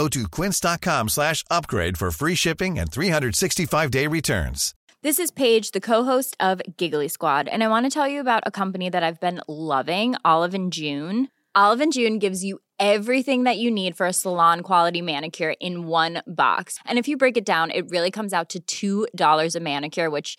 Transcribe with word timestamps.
Go 0.00 0.08
to 0.08 0.26
quince.com 0.28 1.08
slash 1.10 1.44
upgrade 1.50 1.98
for 1.98 2.10
free 2.10 2.34
shipping 2.34 2.78
and 2.78 2.90
365-day 2.90 4.06
returns. 4.06 4.74
This 5.02 5.18
is 5.18 5.30
Paige, 5.30 5.72
the 5.72 5.80
co-host 5.80 6.34
of 6.40 6.62
Giggly 6.78 7.08
Squad, 7.08 7.48
and 7.48 7.62
I 7.62 7.68
want 7.68 7.84
to 7.84 7.90
tell 7.90 8.08
you 8.08 8.20
about 8.20 8.42
a 8.46 8.50
company 8.50 8.88
that 8.88 9.02
I've 9.02 9.20
been 9.20 9.42
loving, 9.46 10.14
Olive 10.24 10.56
June. 10.70 11.28
Olive 11.54 11.90
June 11.90 12.18
gives 12.18 12.42
you 12.42 12.60
everything 12.78 13.44
that 13.44 13.58
you 13.58 13.70
need 13.70 13.94
for 13.94 14.06
a 14.06 14.14
salon 14.14 14.62
quality 14.62 15.02
manicure 15.02 15.54
in 15.60 15.86
one 15.86 16.22
box. 16.26 16.78
And 16.86 16.98
if 16.98 17.06
you 17.06 17.18
break 17.18 17.36
it 17.36 17.44
down, 17.44 17.70
it 17.70 17.90
really 17.90 18.10
comes 18.10 18.32
out 18.32 18.54
to 18.70 19.06
$2 19.12 19.54
a 19.54 19.60
manicure, 19.60 20.08
which 20.08 20.38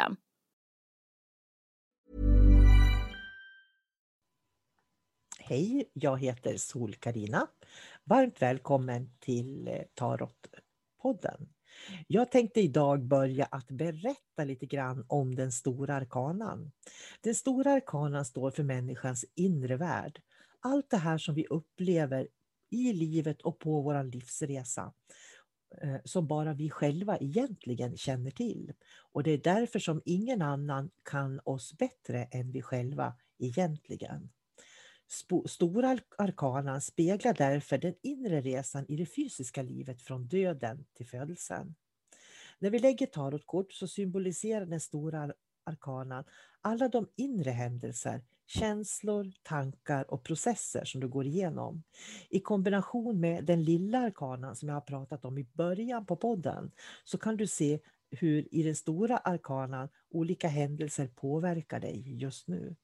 Hej, 5.39 5.89
jag 5.93 6.19
heter 6.19 6.57
sol 6.57 6.95
karina 6.95 7.47
Varmt 8.03 8.41
välkommen 8.41 9.09
till 9.19 9.67
eh, 9.67 9.81
Tarotpodden. 9.93 11.49
Jag 12.07 12.31
tänkte 12.31 12.61
idag 12.61 13.03
börja 13.03 13.45
att 13.45 13.67
berätta 13.67 14.43
lite 14.43 14.65
grann 14.65 15.05
om 15.07 15.35
den 15.35 15.51
stora 15.51 15.95
arkanan. 15.95 16.71
Den 17.21 17.35
stora 17.35 17.71
arkanan 17.71 18.25
står 18.25 18.51
för 18.51 18.63
människans 18.63 19.25
inre 19.35 19.77
värld. 19.77 20.21
Allt 20.59 20.89
det 20.89 20.97
här 20.97 21.17
som 21.17 21.35
vi 21.35 21.47
upplever 21.47 22.27
i 22.69 22.93
livet 22.93 23.41
och 23.41 23.59
på 23.59 23.81
vår 23.81 24.03
livsresa 24.03 24.93
Eh, 25.77 25.97
som 26.05 26.27
bara 26.27 26.53
vi 26.53 26.69
själva 26.69 27.17
egentligen 27.17 27.97
känner 27.97 28.31
till. 28.31 28.73
Och 29.11 29.23
det 29.23 29.31
är 29.31 29.37
därför 29.37 29.79
som 29.79 30.01
ingen 30.05 30.41
annan 30.41 30.91
kan 31.03 31.39
oss 31.43 31.77
bättre 31.77 32.23
än 32.23 32.51
vi 32.51 32.61
själva 32.61 33.13
egentligen. 33.39 34.29
Stora 35.45 35.99
arkanan 36.17 36.81
speglar 36.81 37.33
därför 37.33 37.77
den 37.77 37.93
inre 38.01 38.41
resan 38.41 38.85
i 38.87 38.95
det 38.95 39.05
fysiska 39.05 39.61
livet 39.61 40.01
från 40.01 40.27
döden 40.27 40.85
till 40.93 41.07
födelsen. 41.07 41.75
När 42.59 42.69
vi 42.69 42.79
lägger 42.79 43.05
tarotkort 43.05 43.73
så 43.73 43.87
symboliserar 43.87 44.65
den 44.65 44.79
stora 44.79 45.33
arkanan 45.63 46.23
alla 46.61 46.87
de 46.87 47.07
inre 47.15 47.51
händelser, 47.51 48.21
känslor, 48.47 49.31
tankar 49.43 50.13
och 50.13 50.23
processer 50.23 50.85
som 50.85 51.01
du 51.01 51.07
går 51.07 51.25
igenom. 51.25 51.83
I 52.29 52.39
kombination 52.39 53.19
med 53.19 53.45
den 53.45 53.63
lilla 53.63 53.99
arkanan 53.99 54.55
som 54.55 54.69
jag 54.69 54.75
har 54.75 54.81
pratat 54.81 55.25
om 55.25 55.37
i 55.37 55.47
början 55.53 56.05
på 56.05 56.15
podden 56.15 56.71
så 57.03 57.17
kan 57.17 57.37
du 57.37 57.47
se 57.47 57.79
hur 58.11 58.55
i 58.55 58.63
den 58.63 58.75
stora 58.75 59.17
arkanan 59.17 59.89
olika 60.09 60.47
händelser 60.47 61.07
påverkar 61.07 61.79
dig 61.79 62.21
just 62.21 62.47
nu. 62.47 62.75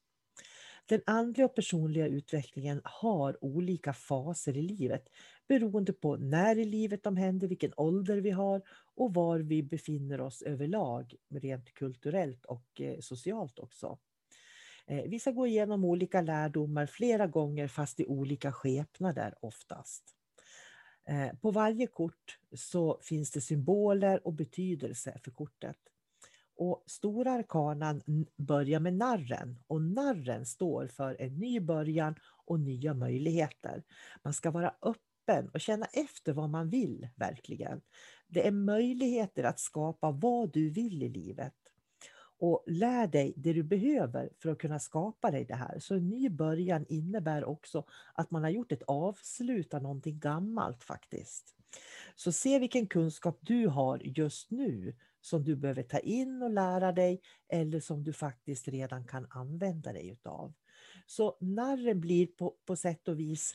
Den 0.88 1.00
andliga 1.06 1.46
och 1.46 1.54
personliga 1.54 2.06
utvecklingen 2.06 2.80
har 2.84 3.44
olika 3.44 3.92
faser 3.92 4.56
i 4.56 4.62
livet 4.62 5.08
beroende 5.48 5.92
på 5.92 6.16
när 6.16 6.58
i 6.58 6.64
livet 6.64 7.02
de 7.02 7.16
händer, 7.16 7.48
vilken 7.48 7.72
ålder 7.76 8.16
vi 8.16 8.30
har 8.30 8.62
och 8.94 9.14
var 9.14 9.38
vi 9.38 9.62
befinner 9.62 10.20
oss 10.20 10.42
överlag 10.42 11.14
rent 11.30 11.74
kulturellt 11.74 12.44
och 12.44 12.80
eh, 12.80 13.00
socialt 13.00 13.58
också. 13.58 13.98
Eh, 14.86 15.02
vi 15.02 15.18
ska 15.18 15.30
gå 15.30 15.46
igenom 15.46 15.84
olika 15.84 16.20
lärdomar 16.20 16.86
flera 16.86 17.26
gånger 17.26 17.68
fast 17.68 18.00
i 18.00 18.06
olika 18.06 18.52
skepnader 18.52 19.34
oftast. 19.40 20.04
Eh, 21.08 21.36
på 21.40 21.50
varje 21.50 21.86
kort 21.86 22.38
så 22.56 23.00
finns 23.02 23.30
det 23.30 23.40
symboler 23.40 24.26
och 24.26 24.32
betydelse 24.32 25.20
för 25.24 25.30
kortet. 25.30 25.78
Och 26.58 26.84
Stora 26.86 27.32
arkanan 27.32 28.02
börjar 28.36 28.80
med 28.80 28.94
narren 28.94 29.58
och 29.66 29.82
narren 29.82 30.46
står 30.46 30.86
för 30.86 31.16
en 31.20 31.38
ny 31.38 31.60
början 31.60 32.14
och 32.46 32.60
nya 32.60 32.94
möjligheter. 32.94 33.82
Man 34.22 34.32
ska 34.32 34.50
vara 34.50 34.74
öppen 34.82 35.48
och 35.48 35.60
känna 35.60 35.86
efter 35.86 36.32
vad 36.32 36.50
man 36.50 36.70
vill 36.70 37.08
verkligen. 37.16 37.80
Det 38.26 38.46
är 38.46 38.50
möjligheter 38.50 39.44
att 39.44 39.60
skapa 39.60 40.10
vad 40.10 40.52
du 40.52 40.70
vill 40.70 41.02
i 41.02 41.08
livet. 41.08 41.54
Och 42.40 42.64
lär 42.66 43.06
dig 43.06 43.34
det 43.36 43.52
du 43.52 43.62
behöver 43.62 44.30
för 44.38 44.50
att 44.50 44.58
kunna 44.58 44.78
skapa 44.78 45.30
dig 45.30 45.44
det 45.44 45.54
här. 45.54 45.78
Så 45.78 45.94
en 45.94 46.08
ny 46.08 46.28
början 46.28 46.86
innebär 46.88 47.44
också 47.44 47.84
att 48.14 48.30
man 48.30 48.42
har 48.42 48.50
gjort 48.50 48.72
ett 48.72 48.82
avslut 48.82 49.74
av 49.74 49.82
någonting 49.82 50.18
gammalt 50.18 50.84
faktiskt. 50.84 51.54
Så 52.14 52.32
se 52.32 52.58
vilken 52.58 52.86
kunskap 52.86 53.38
du 53.40 53.66
har 53.66 53.98
just 53.98 54.50
nu 54.50 54.94
som 55.28 55.44
du 55.44 55.56
behöver 55.56 55.82
ta 55.82 55.98
in 55.98 56.42
och 56.42 56.50
lära 56.50 56.92
dig 56.92 57.20
eller 57.48 57.80
som 57.80 58.04
du 58.04 58.12
faktiskt 58.12 58.68
redan 58.68 59.04
kan 59.04 59.26
använda 59.30 59.92
dig 59.92 60.08
utav. 60.08 60.52
Så 61.06 61.36
narren 61.40 62.00
blir 62.00 62.26
på, 62.26 62.54
på 62.66 62.76
sätt 62.76 63.08
och 63.08 63.20
vis 63.20 63.54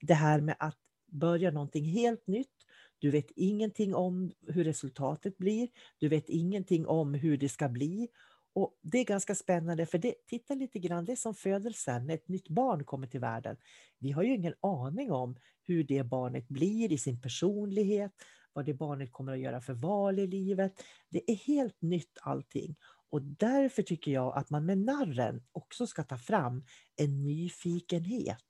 det 0.00 0.14
här 0.14 0.40
med 0.40 0.56
att 0.58 0.78
börja 1.06 1.50
någonting 1.50 1.84
helt 1.84 2.26
nytt. 2.26 2.66
Du 2.98 3.10
vet 3.10 3.30
ingenting 3.36 3.94
om 3.94 4.32
hur 4.46 4.64
resultatet 4.64 5.38
blir. 5.38 5.68
Du 5.98 6.08
vet 6.08 6.28
ingenting 6.28 6.86
om 6.86 7.14
hur 7.14 7.36
det 7.36 7.48
ska 7.48 7.68
bli. 7.68 8.08
Och 8.52 8.78
Det 8.82 8.98
är 8.98 9.04
ganska 9.04 9.34
spännande 9.34 9.86
för 9.86 9.98
det, 9.98 10.14
titta 10.26 10.54
lite 10.54 10.78
grann, 10.78 11.04
det 11.04 11.12
är 11.12 11.16
som 11.16 11.34
födelsen 11.34 12.06
när 12.06 12.14
ett 12.14 12.28
nytt 12.28 12.48
barn 12.48 12.84
kommer 12.84 13.06
till 13.06 13.20
världen. 13.20 13.56
Vi 13.98 14.10
har 14.10 14.22
ju 14.22 14.34
ingen 14.34 14.54
aning 14.60 15.12
om 15.12 15.36
hur 15.62 15.84
det 15.84 16.02
barnet 16.02 16.48
blir 16.48 16.92
i 16.92 16.98
sin 16.98 17.20
personlighet, 17.20 18.12
vad 18.52 18.66
det 18.66 18.74
barnet 18.74 19.12
kommer 19.12 19.32
att 19.32 19.38
göra 19.38 19.60
för 19.60 19.74
val 19.74 20.18
i 20.18 20.26
livet. 20.26 20.82
Det 21.08 21.30
är 21.30 21.36
helt 21.36 21.82
nytt 21.82 22.18
allting. 22.22 22.76
Och 23.10 23.22
därför 23.22 23.82
tycker 23.82 24.10
jag 24.10 24.36
att 24.36 24.50
man 24.50 24.66
med 24.66 24.78
narren 24.78 25.42
också 25.52 25.86
ska 25.86 26.04
ta 26.04 26.18
fram 26.18 26.64
en 26.96 27.22
nyfikenhet. 27.22 28.44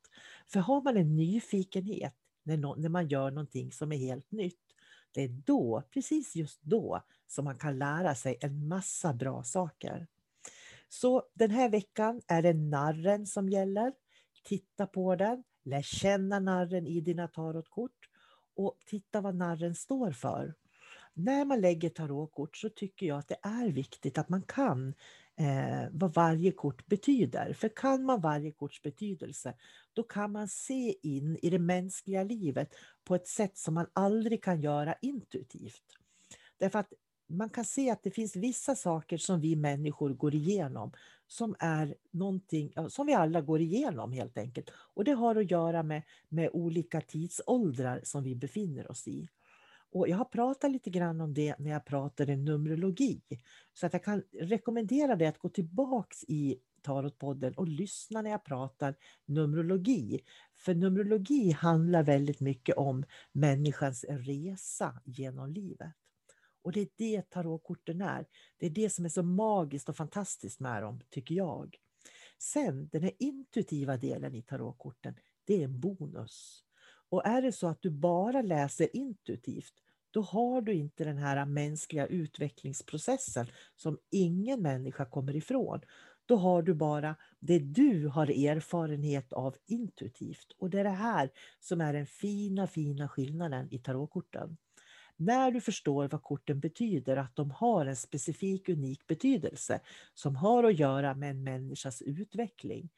För 0.48 0.60
har 0.60 0.82
man 0.82 0.96
en 0.96 1.16
nyfikenhet 1.16 2.14
när, 2.42 2.56
no 2.56 2.74
när 2.78 2.88
man 2.88 3.08
gör 3.08 3.30
någonting 3.30 3.72
som 3.72 3.92
är 3.92 3.96
helt 3.96 4.30
nytt, 4.30 4.60
det 5.12 5.22
är 5.22 5.28
då, 5.28 5.82
precis 5.90 6.36
just 6.36 6.62
då, 6.62 7.02
som 7.26 7.44
man 7.44 7.58
kan 7.58 7.78
lära 7.78 8.14
sig 8.14 8.38
en 8.40 8.68
massa 8.68 9.12
bra 9.12 9.42
saker. 9.42 10.06
Så 10.88 11.22
den 11.34 11.50
här 11.50 11.68
veckan 11.68 12.20
är 12.26 12.42
det 12.42 12.52
narren 12.52 13.26
som 13.26 13.48
gäller. 13.48 13.92
Titta 14.44 14.86
på 14.86 15.16
den, 15.16 15.44
lär 15.64 15.82
känna 15.82 16.40
narren 16.40 16.86
i 16.86 17.00
dina 17.00 17.28
tarotkort 17.28 18.09
och 18.64 18.78
titta 18.86 19.20
vad 19.20 19.34
narren 19.34 19.74
står 19.74 20.12
för. 20.12 20.54
När 21.14 21.44
man 21.44 21.60
lägger 21.60 21.88
tarotkort 21.88 22.56
så 22.56 22.68
tycker 22.68 23.06
jag 23.06 23.18
att 23.18 23.28
det 23.28 23.38
är 23.42 23.68
viktigt 23.68 24.18
att 24.18 24.28
man 24.28 24.42
kan 24.42 24.94
eh, 25.36 25.88
vad 25.90 26.14
varje 26.14 26.52
kort 26.52 26.86
betyder. 26.86 27.52
För 27.52 27.68
kan 27.68 28.04
man 28.04 28.20
varje 28.20 28.52
korts 28.52 28.82
betydelse, 28.82 29.54
då 29.92 30.02
kan 30.02 30.32
man 30.32 30.48
se 30.48 30.94
in 31.02 31.38
i 31.42 31.50
det 31.50 31.58
mänskliga 31.58 32.22
livet 32.22 32.74
på 33.04 33.14
ett 33.14 33.28
sätt 33.28 33.58
som 33.58 33.74
man 33.74 33.86
aldrig 33.92 34.44
kan 34.44 34.60
göra 34.60 34.94
intuitivt. 35.02 35.82
Därför 36.58 36.78
att 36.78 36.92
man 37.30 37.50
kan 37.50 37.64
se 37.64 37.90
att 37.90 38.02
det 38.02 38.10
finns 38.10 38.36
vissa 38.36 38.74
saker 38.74 39.18
som 39.18 39.40
vi 39.40 39.56
människor 39.56 40.10
går 40.10 40.34
igenom 40.34 40.92
som 41.26 41.56
är 41.58 41.94
någonting 42.10 42.72
som 42.88 43.06
vi 43.06 43.14
alla 43.14 43.40
går 43.40 43.60
igenom 43.60 44.12
helt 44.12 44.38
enkelt. 44.38 44.70
Och 44.94 45.04
det 45.04 45.12
har 45.12 45.36
att 45.36 45.50
göra 45.50 45.82
med, 45.82 46.02
med 46.28 46.50
olika 46.52 47.00
tidsåldrar 47.00 48.00
som 48.04 48.22
vi 48.24 48.36
befinner 48.36 48.90
oss 48.90 49.08
i. 49.08 49.28
Och 49.92 50.08
jag 50.08 50.16
har 50.16 50.24
pratat 50.24 50.70
lite 50.70 50.90
grann 50.90 51.20
om 51.20 51.34
det 51.34 51.58
när 51.58 51.70
jag 51.70 51.84
pratade 51.84 52.36
numerologi. 52.36 53.20
Så 53.74 53.86
att 53.86 53.92
jag 53.92 54.04
kan 54.04 54.22
rekommendera 54.40 55.16
dig 55.16 55.28
att 55.28 55.38
gå 55.38 55.48
tillbaks 55.48 56.24
i 56.28 56.56
Tarotpodden 56.82 57.54
och 57.54 57.68
lyssna 57.68 58.22
när 58.22 58.30
jag 58.30 58.44
pratar 58.44 58.94
numerologi. 59.26 60.20
För 60.54 60.74
numerologi 60.74 61.50
handlar 61.50 62.02
väldigt 62.02 62.40
mycket 62.40 62.76
om 62.76 63.04
människans 63.32 64.04
resa 64.08 65.00
genom 65.04 65.50
livet. 65.50 65.92
Och 66.62 66.72
det 66.72 66.80
är 66.80 66.88
det 66.96 67.30
tarotkorten 67.30 68.00
är. 68.00 68.26
Det 68.58 68.66
är 68.66 68.70
det 68.70 68.90
som 68.90 69.04
är 69.04 69.08
så 69.08 69.22
magiskt 69.22 69.88
och 69.88 69.96
fantastiskt 69.96 70.60
med 70.60 70.82
dem, 70.82 71.00
tycker 71.10 71.34
jag. 71.34 71.76
Sen 72.38 72.88
den 72.92 73.02
här 73.02 73.12
intuitiva 73.18 73.96
delen 73.96 74.34
i 74.34 74.42
tarotkorten, 74.42 75.14
det 75.44 75.54
är 75.54 75.64
en 75.64 75.80
bonus. 75.80 76.64
Och 77.08 77.26
är 77.26 77.42
det 77.42 77.52
så 77.52 77.66
att 77.66 77.82
du 77.82 77.90
bara 77.90 78.42
läser 78.42 78.96
intuitivt, 78.96 79.74
då 80.10 80.20
har 80.20 80.62
du 80.62 80.74
inte 80.74 81.04
den 81.04 81.18
här 81.18 81.44
mänskliga 81.44 82.06
utvecklingsprocessen 82.06 83.46
som 83.76 83.98
ingen 84.10 84.62
människa 84.62 85.04
kommer 85.04 85.36
ifrån. 85.36 85.80
Då 86.26 86.36
har 86.36 86.62
du 86.62 86.74
bara 86.74 87.16
det 87.38 87.58
du 87.58 88.08
har 88.08 88.26
erfarenhet 88.26 89.32
av 89.32 89.56
intuitivt. 89.66 90.52
Och 90.58 90.70
det 90.70 90.80
är 90.80 90.84
det 90.84 90.90
här 90.90 91.30
som 91.60 91.80
är 91.80 91.92
den 91.92 92.06
fina, 92.06 92.66
fina 92.66 93.08
skillnaden 93.08 93.68
i 93.74 93.78
tarotkorten. 93.78 94.56
När 95.22 95.50
du 95.50 95.60
förstår 95.60 96.08
vad 96.08 96.22
korten 96.22 96.60
betyder, 96.60 97.16
att 97.16 97.36
de 97.36 97.50
har 97.50 97.86
en 97.86 97.96
specifik 97.96 98.68
unik 98.68 99.06
betydelse 99.06 99.80
som 100.14 100.36
har 100.36 100.64
att 100.64 100.78
göra 100.78 101.14
med 101.14 101.30
en 101.30 101.42
människas 101.42 102.02
utveckling, 102.02 102.90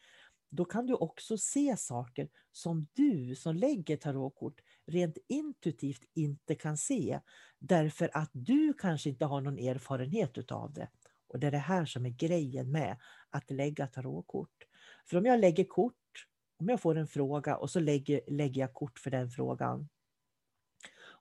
då 0.51 0.65
kan 0.65 0.87
du 0.87 0.95
också 0.95 1.39
se 1.39 1.77
saker 1.77 2.29
som 2.53 2.87
du 2.93 3.35
som 3.35 3.57
lägger 3.57 3.97
tarotkort 3.97 4.61
rent 4.87 5.19
intuitivt 5.29 6.03
inte 6.15 6.55
kan 6.55 6.77
se. 6.77 7.21
Därför 7.59 8.11
att 8.15 8.31
du 8.33 8.73
kanske 8.73 9.11
inte 9.11 9.25
har 9.25 9.41
någon 9.41 9.59
erfarenhet 9.59 10.39
utav 10.39 10.73
det. 10.73 10.89
Och 11.29 11.39
det 11.39 11.47
är 11.47 11.51
det 11.51 11.59
här 11.59 11.85
som 11.85 12.07
är 12.07 12.11
grejen 12.11 12.71
med 12.71 12.97
att 13.31 13.51
lägga 13.51 13.87
tarotkort. 13.87 14.67
För 15.07 15.17
om 15.17 15.25
jag 15.25 15.41
lägger 15.41 15.65
kort, 15.65 16.27
om 16.59 16.69
jag 16.69 16.81
får 16.81 16.95
en 16.95 17.09
fråga 17.09 17.57
och 17.57 17.71
så 17.71 17.81
lägger, 17.81 18.21
lägger 18.29 18.61
jag 18.61 18.75
kort 18.75 18.99
för 18.99 19.11
den 19.11 19.31
frågan. 19.31 19.89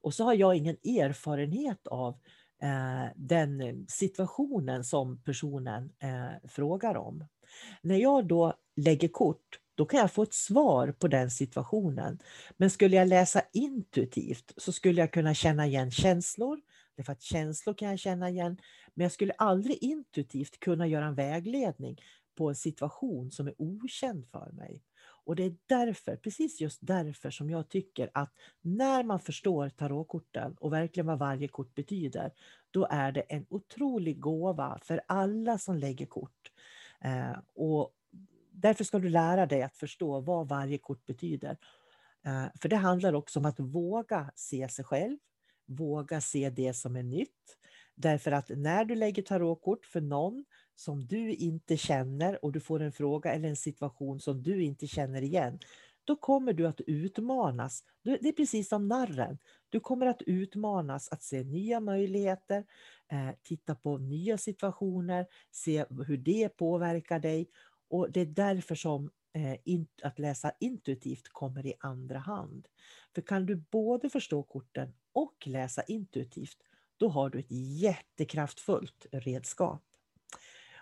Och 0.01 0.13
så 0.13 0.23
har 0.23 0.33
jag 0.33 0.55
ingen 0.55 0.75
erfarenhet 0.75 1.87
av 1.87 2.19
eh, 2.61 3.11
den 3.15 3.61
eh, 3.61 3.75
situationen 3.87 4.83
som 4.83 5.21
personen 5.23 5.91
eh, 5.99 6.49
frågar 6.49 6.97
om. 6.97 7.25
När 7.81 7.95
jag 7.95 8.27
då 8.27 8.53
lägger 8.75 9.07
kort, 9.07 9.59
då 9.75 9.85
kan 9.85 9.99
jag 9.99 10.11
få 10.11 10.23
ett 10.23 10.33
svar 10.33 10.91
på 10.91 11.07
den 11.07 11.31
situationen. 11.31 12.19
Men 12.57 12.69
skulle 12.69 12.95
jag 12.95 13.07
läsa 13.07 13.41
intuitivt 13.53 14.53
så 14.57 14.71
skulle 14.71 15.01
jag 15.01 15.13
kunna 15.13 15.33
känna 15.33 15.67
igen 15.67 15.91
känslor, 15.91 16.61
därför 16.97 17.11
att 17.11 17.21
känslor 17.21 17.73
kan 17.73 17.89
jag 17.89 17.99
känna 17.99 18.29
igen, 18.29 18.57
men 18.93 19.03
jag 19.03 19.11
skulle 19.11 19.33
aldrig 19.33 19.77
intuitivt 19.83 20.59
kunna 20.59 20.87
göra 20.87 21.05
en 21.05 21.15
vägledning 21.15 22.01
på 22.37 22.49
en 22.49 22.55
situation 22.55 23.31
som 23.31 23.47
är 23.47 23.53
okänd 23.57 24.27
för 24.27 24.51
mig. 24.51 24.81
Och 25.25 25.35
det 25.35 25.43
är 25.43 25.55
därför, 25.65 26.15
precis 26.15 26.61
just 26.61 26.79
därför 26.81 27.29
som 27.29 27.49
jag 27.49 27.69
tycker 27.69 28.09
att 28.13 28.33
när 28.61 29.03
man 29.03 29.19
förstår 29.19 29.69
tarotkorten 29.69 30.55
och 30.59 30.73
verkligen 30.73 31.07
vad 31.07 31.19
varje 31.19 31.47
kort 31.47 31.75
betyder, 31.75 32.31
då 32.71 32.87
är 32.89 33.11
det 33.11 33.21
en 33.21 33.45
otrolig 33.49 34.19
gåva 34.19 34.79
för 34.83 35.01
alla 35.07 35.57
som 35.57 35.77
lägger 35.77 36.05
kort. 36.05 36.51
Eh, 37.01 37.37
och 37.53 37.93
därför 38.51 38.83
ska 38.83 38.99
du 38.99 39.09
lära 39.09 39.45
dig 39.45 39.61
att 39.63 39.77
förstå 39.77 40.19
vad 40.19 40.47
varje 40.47 40.77
kort 40.77 41.05
betyder. 41.05 41.57
Eh, 42.25 42.45
för 42.61 42.69
det 42.69 42.75
handlar 42.75 43.13
också 43.13 43.39
om 43.39 43.45
att 43.45 43.59
våga 43.59 44.31
se 44.35 44.69
sig 44.69 44.85
själv, 44.85 45.17
våga 45.65 46.21
se 46.21 46.49
det 46.49 46.73
som 46.73 46.95
är 46.95 47.03
nytt. 47.03 47.57
Därför 48.01 48.31
att 48.31 48.49
när 48.49 48.85
du 48.85 48.95
lägger 48.95 49.23
tarotkort 49.23 49.85
för 49.85 50.01
någon 50.01 50.45
som 50.75 51.07
du 51.07 51.33
inte 51.33 51.77
känner 51.77 52.45
och 52.45 52.51
du 52.51 52.59
får 52.59 52.81
en 52.81 52.91
fråga 52.91 53.33
eller 53.33 53.49
en 53.49 53.55
situation 53.55 54.19
som 54.19 54.43
du 54.43 54.63
inte 54.63 54.87
känner 54.87 55.21
igen, 55.21 55.59
då 56.03 56.15
kommer 56.15 56.53
du 56.53 56.67
att 56.67 56.81
utmanas. 56.81 57.83
Det 58.03 58.27
är 58.27 58.31
precis 58.31 58.69
som 58.69 58.87
narren. 58.87 59.37
Du 59.69 59.79
kommer 59.79 60.05
att 60.05 60.21
utmanas 60.21 61.09
att 61.09 61.23
se 61.23 61.43
nya 61.43 61.79
möjligheter, 61.79 62.65
eh, 63.11 63.29
titta 63.43 63.75
på 63.75 63.97
nya 63.97 64.37
situationer, 64.37 65.27
se 65.51 65.85
hur 66.07 66.17
det 66.17 66.49
påverkar 66.49 67.19
dig. 67.19 67.49
Och 67.89 68.11
det 68.11 68.21
är 68.21 68.25
därför 68.25 68.75
som 68.75 69.09
eh, 69.33 69.81
att 70.03 70.19
läsa 70.19 70.51
intuitivt 70.59 71.29
kommer 71.29 71.65
i 71.65 71.73
andra 71.79 72.19
hand. 72.19 72.67
För 73.15 73.21
kan 73.21 73.45
du 73.45 73.55
både 73.55 74.09
förstå 74.09 74.43
korten 74.43 74.93
och 75.13 75.47
läsa 75.47 75.83
intuitivt, 75.83 76.57
då 77.01 77.09
har 77.09 77.29
du 77.29 77.39
ett 77.39 77.51
jättekraftfullt 77.81 79.05
redskap. 79.11 79.83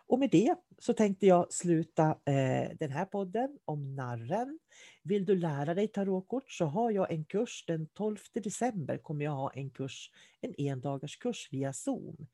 Och 0.08 0.20
med 0.20 0.30
det 0.30 0.56
så 0.78 0.94
tänkte 0.94 1.28
jag 1.28 1.54
sluta 1.54 2.10
eh, 2.10 2.70
den 2.80 2.92
här 2.92 3.06
podden 3.06 3.58
om 3.66 3.96
narren. 3.96 4.60
Vill 5.04 5.26
du 5.26 5.36
lära 5.36 5.74
dig 5.74 5.88
tarotkort 5.88 6.52
så 6.52 6.66
har 6.66 6.92
jag 6.92 7.12
en 7.12 7.26
kurs 7.26 7.64
den 7.68 7.88
12 7.88 8.18
december 8.34 8.98
kommer 8.98 9.26
jag 9.26 9.32
ha 9.32 9.52
en 9.52 9.70
kurs, 9.70 10.12
en 10.42 10.56
endagarskurs 10.58 11.50
via 11.52 11.74
Zoom. 11.74 12.28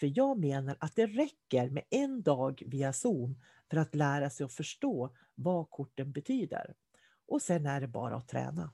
För 0.00 0.12
jag 0.14 0.38
menar 0.38 0.76
att 0.80 0.96
det 0.96 1.06
räcker 1.06 1.70
med 1.70 1.84
en 1.90 2.22
dag 2.22 2.62
via 2.66 2.92
Zoom 2.92 3.40
för 3.70 3.76
att 3.76 3.94
lära 3.94 4.30
sig 4.30 4.44
och 4.44 4.52
förstå 4.52 5.16
vad 5.34 5.70
korten 5.70 6.12
betyder. 6.12 6.74
Och 7.28 7.42
sen 7.42 7.66
är 7.66 7.80
det 7.80 7.88
bara 7.88 8.16
att 8.16 8.28
träna. 8.28 8.72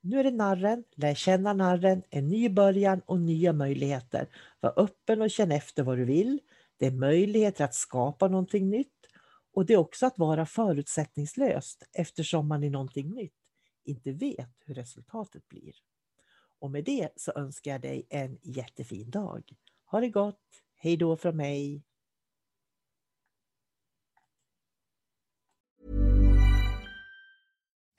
Nu 0.00 0.20
är 0.20 0.24
det 0.24 0.30
narren, 0.30 0.84
lär 0.94 1.14
känna 1.14 1.52
narren, 1.52 2.02
en 2.10 2.28
ny 2.28 2.48
början 2.48 3.00
och 3.06 3.20
nya 3.20 3.52
möjligheter. 3.52 4.28
Var 4.60 4.74
öppen 4.76 5.22
och 5.22 5.30
känn 5.30 5.52
efter 5.52 5.82
vad 5.82 5.98
du 5.98 6.04
vill. 6.04 6.40
Det 6.76 6.86
är 6.86 6.90
möjligheter 6.90 7.64
att 7.64 7.74
skapa 7.74 8.28
någonting 8.28 8.70
nytt 8.70 9.06
och 9.52 9.66
det 9.66 9.72
är 9.72 9.78
också 9.78 10.06
att 10.06 10.18
vara 10.18 10.46
förutsättningslöst 10.46 11.88
eftersom 11.92 12.48
man 12.48 12.64
i 12.64 12.70
någonting 12.70 13.10
nytt 13.14 13.34
inte 13.84 14.12
vet 14.12 14.54
hur 14.64 14.74
resultatet 14.74 15.48
blir. 15.48 15.74
Och 16.58 16.70
med 16.70 16.84
det 16.84 17.08
så 17.16 17.32
önskar 17.32 17.70
jag 17.70 17.80
dig 17.80 18.06
en 18.10 18.38
jättefin 18.42 19.10
dag. 19.10 19.52
Ha 19.84 20.00
det 20.00 20.08
gott! 20.08 20.62
Hej 20.76 20.96
då 20.96 21.16
från 21.16 21.36
mig! 21.36 21.82